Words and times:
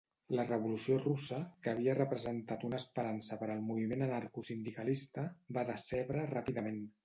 La 0.37 0.43
revolució 0.45 0.95
russa, 1.03 1.37
que 1.67 1.71
havia 1.73 1.95
representat 1.99 2.65
una 2.71 2.81
esperança 2.83 3.39
per 3.43 3.51
al 3.57 3.63
moviment 3.69 4.07
anarcosindicalista, 4.09 5.29
va 5.59 5.69
decebre 5.73 6.29
ràpidament. 6.37 6.87